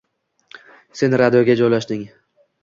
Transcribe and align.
Sen 1.01 1.11
radioga 1.23 1.57
joylashding 1.61 2.03